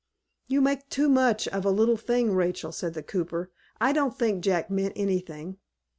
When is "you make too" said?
0.47-1.07